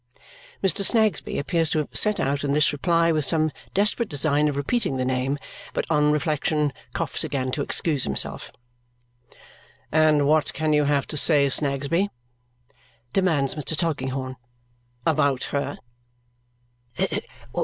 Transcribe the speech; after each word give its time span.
Mr. 0.63 0.83
Snagsby 0.83 1.37
appears 1.37 1.69
to 1.69 1.77
have 1.77 1.89
set 1.95 2.19
out 2.19 2.43
in 2.43 2.53
this 2.53 2.73
reply 2.73 3.11
with 3.11 3.23
some 3.23 3.51
desperate 3.75 4.09
design 4.09 4.47
of 4.47 4.55
repeating 4.57 4.97
the 4.97 5.05
name, 5.05 5.37
but 5.75 5.85
on 5.91 6.11
reflection 6.11 6.73
coughs 6.91 7.23
again 7.23 7.51
to 7.51 7.61
excuse 7.61 8.03
himself. 8.03 8.51
"And 9.91 10.25
what 10.27 10.53
can 10.55 10.73
you 10.73 10.85
have 10.85 11.05
to 11.05 11.17
say, 11.17 11.47
Snagsby," 11.49 12.09
demands 13.13 13.53
Mr. 13.53 13.77
Tulkinghorn, 13.77 14.37
"about 15.05 15.43
her?" 15.53 15.77